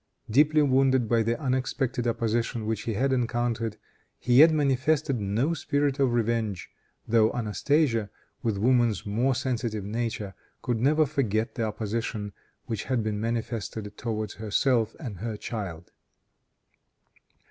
Deeply 0.31 0.63
wounded 0.63 1.07
by 1.07 1.21
the 1.21 1.39
unexpected 1.39 2.07
opposition 2.07 2.65
which 2.65 2.85
he 2.85 2.95
had 2.95 3.13
encountered, 3.13 3.77
he 4.17 4.37
yet 4.39 4.49
manifested 4.49 5.19
no 5.21 5.53
spirit 5.53 5.99
of 5.99 6.11
revenge, 6.11 6.71
though 7.07 7.31
Anastasia, 7.33 8.09
with 8.41 8.57
woman's 8.57 9.05
more 9.05 9.35
sensitive 9.35 9.85
nature, 9.85 10.33
could 10.63 10.79
never 10.79 11.05
forget 11.05 11.53
the 11.53 11.65
opposition 11.65 12.33
which 12.65 12.85
had 12.85 13.03
been 13.03 13.21
manifested 13.21 13.95
towards 13.95 14.33
herself 14.33 14.95
and 14.99 15.17
her 15.19 15.37
child. 15.37 15.91